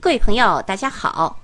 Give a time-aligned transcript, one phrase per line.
[0.00, 1.38] 各位朋友，大家好。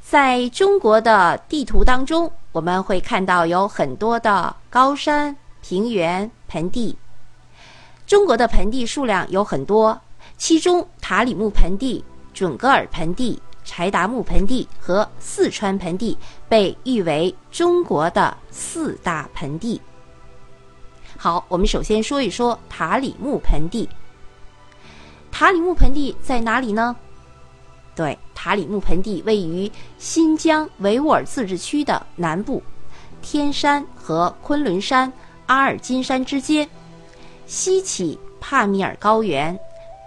[0.00, 6.98] 在中国的地图当中，我们会看到有很多的高山、平原、盆地。
[8.04, 10.00] 中国的盆地数量有很多，
[10.36, 12.04] 其中塔里木盆地、
[12.34, 16.18] 准噶尔盆地、柴达木盆地和四川盆地
[16.48, 19.80] 被誉为中国的四大盆地。
[21.16, 23.88] 好，我们首先说一说塔里木盆地。
[25.30, 26.96] 塔里木盆地在哪里呢？
[27.96, 32.62] 对，塔里木盆地位于新疆维吾尔自治区的南部，
[33.22, 35.10] 天山和昆仑山、
[35.46, 36.68] 阿尔金山之间，
[37.46, 39.58] 西起帕米尔高原，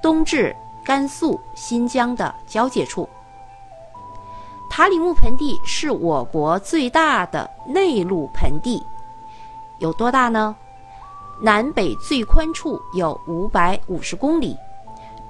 [0.03, 3.09] 东至甘肃、新疆的交界处。
[4.69, 8.85] 塔里木盆地是我国最大的内陆盆地，
[9.79, 10.55] 有多大呢？
[11.41, 14.55] 南北最宽处有五百五十公里。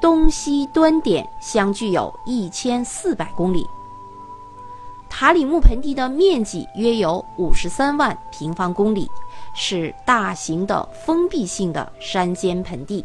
[0.01, 3.67] 东西端点相距有一千四百公里。
[5.09, 9.09] 塔里木盆地的面积约有五十三万平方公里，
[9.55, 13.03] 是大型的封闭性的山间盆地。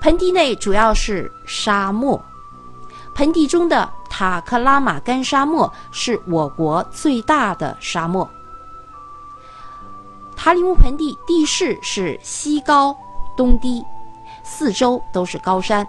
[0.00, 2.20] 盆地内主要是沙漠，
[3.14, 8.28] 盆地中的塔克拉玛干沙漠是我国最大的沙漠。
[10.36, 12.94] 塔里木盆地地势是西高
[13.36, 13.82] 东低。
[14.58, 15.86] 四周都是高山，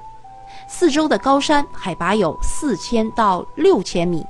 [0.67, 4.25] 四周的高山海拔有四千到六千米，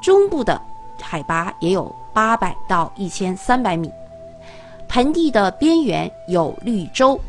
[0.00, 0.62] 中部的
[1.02, 3.90] 海拔也有八百到一千三百米。
[4.86, 7.20] 盆地的边缘有绿洲。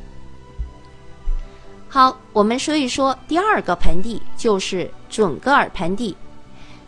[1.90, 6.16] 好，我们说一说第二个盆地，就是准噶尔盆地。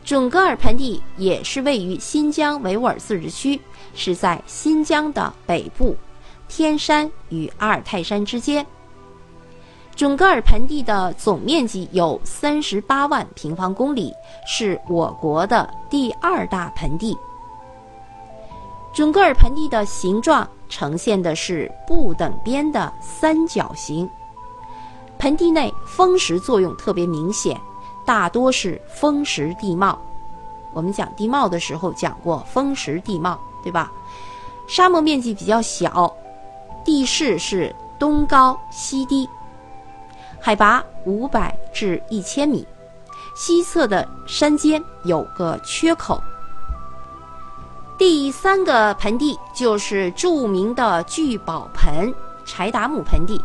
[0.06, 3.60] 准噶尔盆地也是位于新疆维吾尔自治区，
[3.96, 5.98] 是在新疆的北部，
[6.48, 8.64] 天山与阿尔泰山之间。
[9.98, 14.14] 准噶尔盆地的总面积有三十八万平方公里，
[14.46, 17.18] 是我国的第二大盆地。
[18.94, 24.08] 准噶尔盆地的形状呈现的是不等边的三角形。
[25.18, 27.60] 盆地内风蚀作用特别明显，
[28.06, 30.00] 大多是风蚀地貌。
[30.74, 33.92] 我们讲地貌的时候讲过风蚀地貌，对吧？
[34.68, 36.14] 沙漠面积比较小，
[36.86, 39.28] 地势是东高西低。
[40.40, 42.66] 海拔五百至一千米，
[43.36, 46.22] 西侧的山间有个缺口。
[47.98, 52.14] 第三个盆地就是著名的聚宝盆
[52.46, 53.44] 柴达木盆地。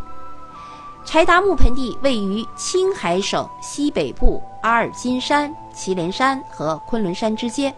[1.03, 7.73] 柴达木盆地位于青海省西北部阿尔金山、祁连山和昆仑山之间，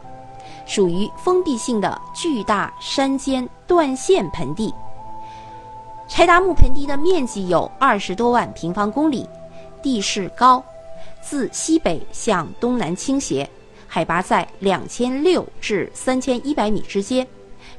[0.68, 4.72] 属于封闭性的巨大山间断线盆地。
[6.08, 9.28] 柴达木盆地的面积有二十多万平方公里，
[9.82, 10.64] 地势高，
[11.22, 13.50] 自西北向东南倾斜，
[13.88, 17.28] 海拔在两千六至三千一百米之间，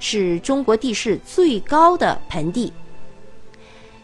[0.00, 2.72] 是中国地势最高的盆地。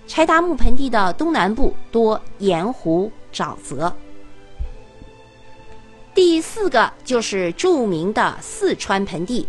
[0.06, 3.92] 柴达木盆地的东南部多盐湖沼泽。
[6.14, 9.48] 第四个就是著名的四川盆地，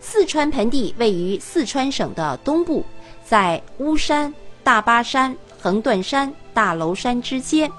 [0.00, 2.84] 四川盆地位于四川省的东部。
[3.28, 4.32] 在巫山、
[4.64, 7.70] 大巴山、横断山、大娄山之间，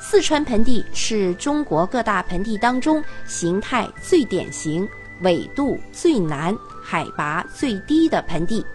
[0.00, 4.88] 四川盆地是中国各大盆地当中形态最典型、
[5.20, 8.66] 纬度最南、海拔最低的盆地，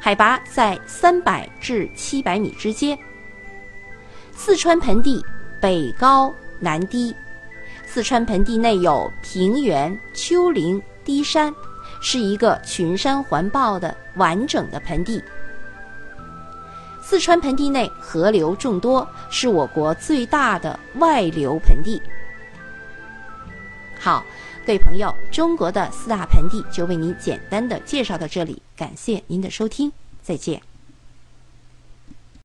[0.00, 2.98] 海拔在三百至七百米之间。
[4.34, 5.22] 四川盆地
[5.60, 7.14] 北高南低，
[7.84, 11.54] 四川盆地内有平原、丘陵、低山。
[12.00, 15.22] 是一个群山环抱的完整的盆地。
[17.02, 22.02] 四川盆地内河流众多，是我国最大的外流盆地。
[23.98, 24.24] 好，
[24.66, 30.60] 各位朋友，中国的四大盆地就为您简单的介绍到这里，感谢您的收听，再见。